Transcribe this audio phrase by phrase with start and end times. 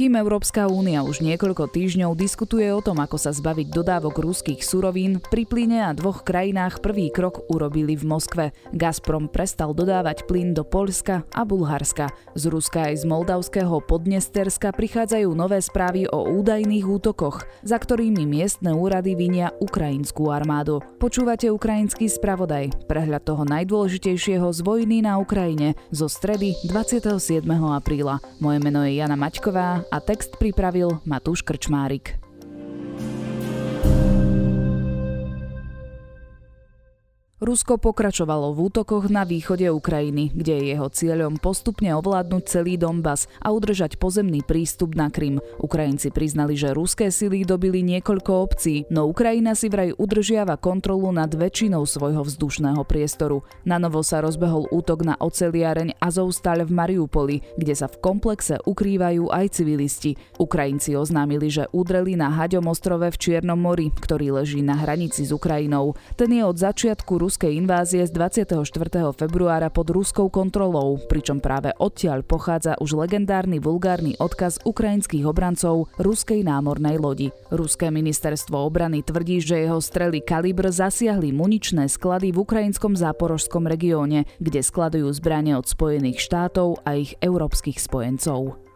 [0.00, 5.20] Kým Európska únia už niekoľko týždňov diskutuje o tom, ako sa zbaviť dodávok ruských surovín,
[5.20, 8.56] pri plyne a dvoch krajinách prvý krok urobili v Moskve.
[8.72, 12.08] Gazprom prestal dodávať plyn do Polska a Bulharska.
[12.32, 18.72] Z Ruska aj z Moldavského Podnesterska prichádzajú nové správy o údajných útokoch, za ktorými miestne
[18.72, 20.80] úrady vinia ukrajinskú armádu.
[20.96, 27.44] Počúvate ukrajinský spravodaj, prehľad toho najdôležitejšieho z vojny na Ukrajine zo stredy 27.
[27.52, 28.16] apríla.
[28.40, 32.29] Moje meno je Jana Maťková a text pripravil Matúš Krčmárik.
[37.40, 43.32] Rusko pokračovalo v útokoch na východe Ukrajiny, kde je jeho cieľom postupne ovládnuť celý Donbass
[43.40, 45.40] a udržať pozemný prístup na Krym.
[45.56, 51.32] Ukrajinci priznali, že ruské sily dobili niekoľko obcí, no Ukrajina si vraj udržiava kontrolu nad
[51.32, 53.40] väčšinou svojho vzdušného priestoru.
[53.64, 59.32] Na novo sa rozbehol útok na oceliareň Azovstal v Mariupoli, kde sa v komplexe ukrývajú
[59.32, 60.12] aj civilisti.
[60.36, 65.32] Ukrajinci oznámili, že udreli na Haďom ostrove v Čiernom mori, ktorý leží na hranici s
[65.32, 65.96] Ukrajinou.
[66.20, 69.16] Ten je od začiatku ruskej invázie z 24.
[69.16, 76.44] februára pod ruskou kontrolou, pričom práve odtiaľ pochádza už legendárny vulgárny odkaz ukrajinských obrancov ruskej
[76.44, 77.32] námornej lodi.
[77.48, 84.28] Ruské ministerstvo obrany tvrdí, že jeho strely Kalibr zasiahli muničné sklady v ukrajinskom záporožskom regióne,
[84.36, 88.69] kde skladujú zbranie od Spojených štátov a ich európskych spojencov.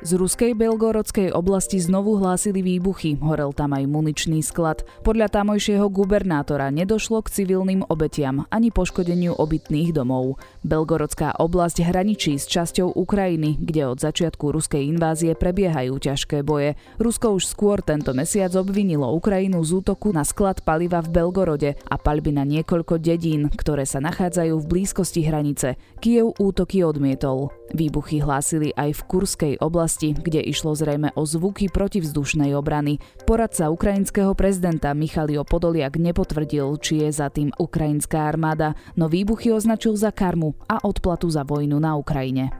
[0.00, 4.80] Z ruskej Belgorodskej oblasti znovu hlásili výbuchy, horel tam aj muničný sklad.
[5.04, 10.40] Podľa tamojšieho gubernátora nedošlo k civilným obetiam ani poškodeniu obytných domov.
[10.64, 16.80] Belgorodská oblasť hraničí s časťou Ukrajiny, kde od začiatku ruskej invázie prebiehajú ťažké boje.
[16.96, 22.00] Rusko už skôr tento mesiac obvinilo Ukrajinu z útoku na sklad paliva v Belgorode a
[22.00, 25.76] palby na niekoľko dedín, ktoré sa nachádzajú v blízkosti hranice.
[26.00, 27.59] Kiev útoky odmietol.
[27.70, 32.98] Výbuchy hlásili aj v Kurskej oblasti, kde išlo zrejme o zvuky protivzdušnej obrany.
[33.24, 39.94] Poradca ukrajinského prezidenta Michalio Podoliak nepotvrdil, či je za tým ukrajinská armáda, no výbuchy označil
[39.94, 42.50] za karmu a odplatu za vojnu na Ukrajine.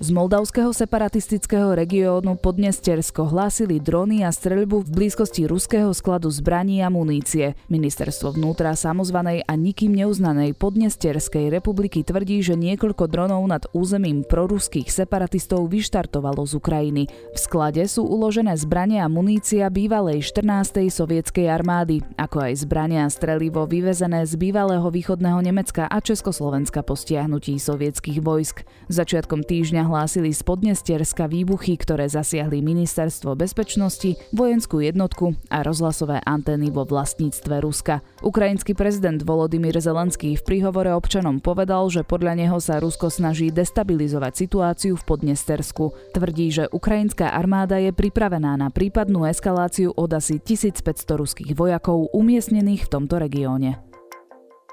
[0.00, 6.88] Z moldavského separatistického regiónu Podnestersko hlásili drony a streľbu v blízkosti ruského skladu zbraní a
[6.88, 7.52] munície.
[7.68, 14.88] Ministerstvo vnútra samozvanej a nikým neuznanej Podnesterskej republiky tvrdí, že niekoľko dronov nad územím proruských
[14.88, 17.04] separatistov vyštartovalo z Ukrajiny.
[17.36, 20.80] V sklade sú uložené zbrania a munícia bývalej 14.
[20.88, 26.96] sovietskej armády, ako aj zbrania a strelivo vyvezené z bývalého východného Nemecka a Československa po
[26.96, 28.64] stiahnutí sovietských vojsk.
[28.88, 36.70] Začiatkom týždňa hlásili z Podnestierska výbuchy, ktoré zasiahli Ministerstvo bezpečnosti, vojenskú jednotku a rozhlasové antény
[36.70, 38.06] vo vlastníctve Ruska.
[38.22, 44.46] Ukrajinský prezident Volodymyr Zelenský v príhovore občanom povedal, že podľa neho sa Rusko snaží destabilizovať
[44.46, 46.14] situáciu v Podnestersku.
[46.14, 52.86] Tvrdí, že ukrajinská armáda je pripravená na prípadnú eskaláciu od asi 1500 ruských vojakov umiestnených
[52.86, 53.89] v tomto regióne.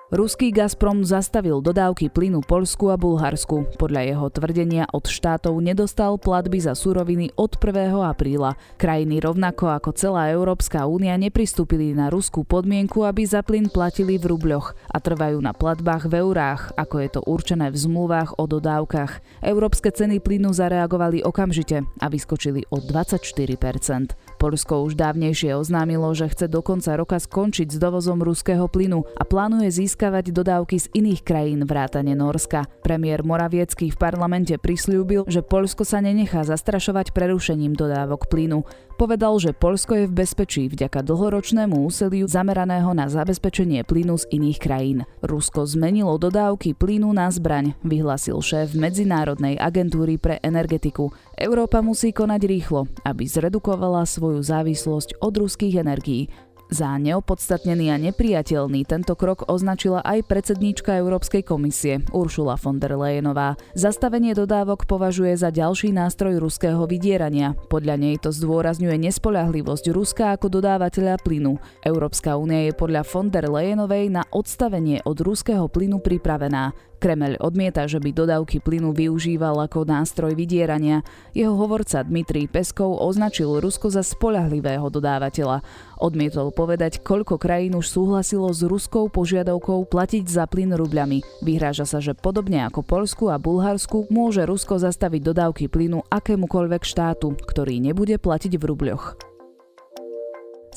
[0.08, 3.76] Ruský Gazprom zastavil dodávky plynu Polsku a Bulharsku.
[3.76, 7.92] Podľa jeho tvrdenia od štátov nedostal platby za suroviny od 1.
[8.08, 8.56] apríla.
[8.80, 14.32] Krajiny rovnako ako celá Európska únia nepristúpili na ruskú podmienku, aby za plyn platili v
[14.32, 19.44] rubľoch a trvajú na platbách v eurách, ako je to určené v zmluvách o dodávkach.
[19.44, 26.46] Európske ceny plynu zareagovali okamžite a vyskočili o 24% Polsko už dávnejšie oznámilo, že chce
[26.46, 29.66] do konca roka skončiť s dovozom ruského plynu a plánuje
[29.98, 32.70] získavať dodávky z iných krajín vrátane Norska.
[32.86, 38.62] Premiér Moraviecký v parlamente prislúbil, že Polsko sa nenechá zastrašovať prerušením dodávok plynu.
[39.02, 44.62] Povedal, že Polsko je v bezpečí vďaka dlhoročnému úsiliu zameraného na zabezpečenie plynu z iných
[44.62, 45.02] krajín.
[45.26, 51.10] Rusko zmenilo dodávky plynu na zbraň, vyhlasil šéf Medzinárodnej agentúry pre energetiku.
[51.34, 56.30] Európa musí konať rýchlo, aby zredukovala svoju závislosť od ruských energií.
[56.68, 63.56] Za neopodstatnený a nepriateľný tento krok označila aj predsedníčka Európskej komisie Uršula von der Leyenová.
[63.72, 67.56] Zastavenie dodávok považuje za ďalší nástroj ruského vydierania.
[67.72, 71.56] Podľa nej to zdôrazňuje nespoľahlivosť Ruska ako dodávateľa plynu.
[71.88, 76.76] Európska únia je podľa von der Leyenovej na odstavenie od ruského plynu pripravená.
[76.98, 81.06] Kremel odmieta, že by dodávky plynu využíval ako nástroj vydierania.
[81.30, 85.62] Jeho hovorca Dmitrij Peskov označil Rusko za spolahlivého dodávateľa.
[86.02, 91.22] Odmietol povedať, koľko krajín už súhlasilo s ruskou požiadavkou platiť za plyn rubľami.
[91.46, 97.38] Vyhráža sa, že podobne ako Polsku a Bulharsku môže Rusko zastaviť dodávky plynu akémukoľvek štátu,
[97.38, 99.27] ktorý nebude platiť v rubľoch.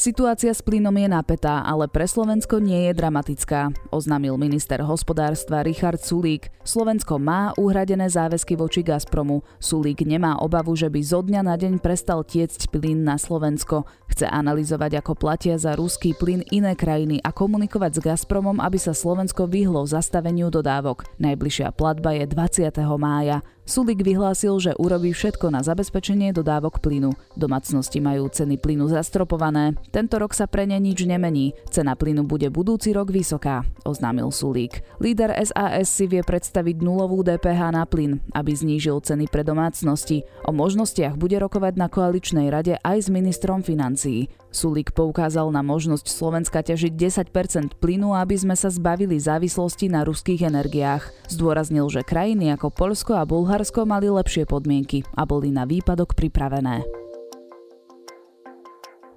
[0.00, 6.00] Situácia s plynom je napätá, ale pre Slovensko nie je dramatická, oznámil minister hospodárstva Richard
[6.00, 6.48] Sulík.
[6.64, 9.44] Slovensko má uhradené záväzky voči Gazpromu.
[9.60, 13.84] Sulík nemá obavu, že by zo dňa na deň prestal tiecť plyn na Slovensko.
[14.08, 18.96] Chce analyzovať, ako platia za ruský plyn iné krajiny a komunikovať s Gazpromom, aby sa
[18.96, 21.04] Slovensko vyhlo zastaveniu dodávok.
[21.20, 22.72] Najbližšia platba je 20.
[22.96, 23.44] mája.
[23.70, 27.14] Sulik vyhlásil, že urobí všetko na zabezpečenie dodávok plynu.
[27.38, 29.78] Domácnosti majú ceny plynu zastropované.
[29.94, 31.54] Tento rok sa pre ne nič nemení.
[31.70, 34.82] Cena plynu bude budúci rok vysoká, oznámil Sulík.
[34.98, 40.26] Líder SAS si vie predstaviť nulovú DPH na plyn, aby znížil ceny pre domácnosti.
[40.42, 44.26] O možnostiach bude rokovať na koaličnej rade aj s ministrom financií.
[44.50, 46.90] Sulík poukázal na možnosť Slovenska ťažiť
[47.30, 51.06] 10% plynu, aby sme sa zbavili závislosti na ruských energiách.
[51.30, 57.00] Zdôraznil, že krajiny ako Polsko a Bulharsko mali lepšie podmienky a boli na výpadok pripravené.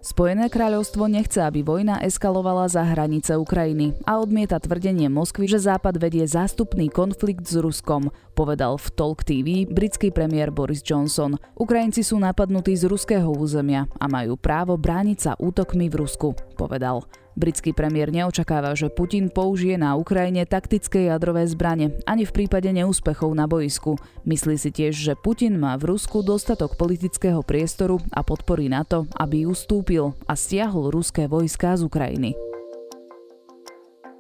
[0.04, 5.96] Spojené kráľovstvo nechce, aby vojna eskalovala za hranice Ukrajiny a odmieta tvrdenie Moskvy, že Západ
[5.96, 11.40] vedie zástupný konflikt s Ruskom, povedal v Talk TV britský premiér Boris Johnson.
[11.56, 17.08] Ukrajinci sú napadnutí z ruského územia a majú právo brániť sa útokmi v Rusku, povedal.
[17.34, 23.34] Britský premiér neočakáva, že Putin použije na Ukrajine taktické jadrové zbranie, ani v prípade neúspechov
[23.34, 23.98] na boisku.
[24.24, 29.10] Myslí si tiež, že Putin má v Rusku dostatok politického priestoru a podpory na to,
[29.18, 32.53] aby ustúpil a stiahol ruské vojská z Ukrajiny.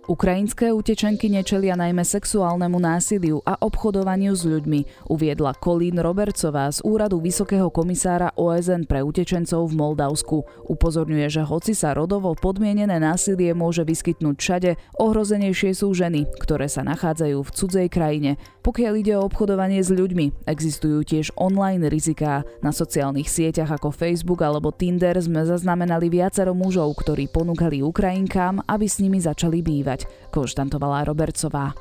[0.03, 7.23] Ukrajinské utečenky nečelia najmä sexuálnemu násiliu a obchodovaniu s ľuďmi, uviedla Kolín Robertsová z úradu
[7.23, 10.43] Vysokého komisára OSN pre utečencov v Moldavsku.
[10.67, 16.83] Upozorňuje, že hoci sa rodovo podmienené násilie môže vyskytnúť všade, ohrozenejšie sú ženy, ktoré sa
[16.83, 18.35] nachádzajú v cudzej krajine.
[18.59, 22.43] Pokiaľ ide o obchodovanie s ľuďmi, existujú tiež online riziká.
[22.59, 28.83] Na sociálnych sieťach ako Facebook alebo Tinder sme zaznamenali viacero mužov, ktorí ponúkali Ukrajinkám, aby
[28.87, 31.77] s nimi začali bývať povedať, konštantovala Robercová.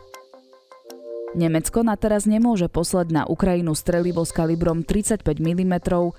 [1.32, 5.74] Nemecko na teraz nemôže poslať na Ukrajinu strelivo s kalibrom 35 mm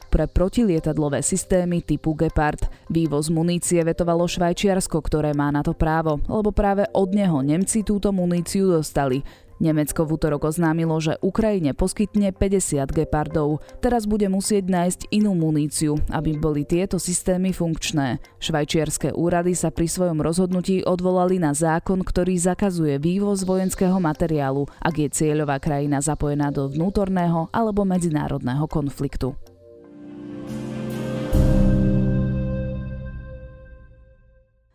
[0.09, 2.65] pre protilietadlové systémy typu Gepard.
[2.89, 8.09] Vývoz munície vetovalo Švajčiarsko, ktoré má na to právo, lebo práve od neho Nemci túto
[8.09, 9.21] muníciu dostali.
[9.63, 13.63] Nemecko v útorok oznámilo, že Ukrajine poskytne 50 gepardov.
[13.79, 18.19] Teraz bude musieť nájsť inú muníciu, aby boli tieto systémy funkčné.
[18.43, 24.99] Švajčiarske úrady sa pri svojom rozhodnutí odvolali na zákon, ktorý zakazuje vývoz vojenského materiálu, ak
[24.99, 29.31] je cieľová krajina zapojená do vnútorného alebo medzinárodného konfliktu.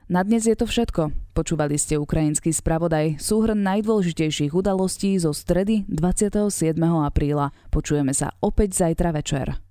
[0.08, 1.27] Na dnes je to všetko.
[1.38, 6.50] Počúvali ste ukrajinský spravodaj, súhrn najdôležitejších udalostí zo stredy 27.
[6.82, 7.54] apríla.
[7.70, 9.67] Počujeme sa opäť zajtra večer.